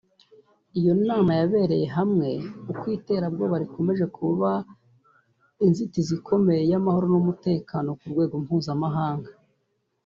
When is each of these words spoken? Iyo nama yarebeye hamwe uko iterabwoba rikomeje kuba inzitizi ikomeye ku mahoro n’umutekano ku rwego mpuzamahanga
Iyo 0.79 0.93
nama 1.07 1.31
yarebeye 1.39 1.87
hamwe 1.97 2.29
uko 2.71 2.85
iterabwoba 2.97 3.55
rikomeje 3.63 4.05
kuba 4.17 4.49
inzitizi 5.65 6.11
ikomeye 6.19 6.73
ku 6.77 6.83
mahoro 6.85 7.05
n’umutekano 7.13 7.89
ku 7.99 8.05
rwego 8.13 8.35
mpuzamahanga 8.43 9.31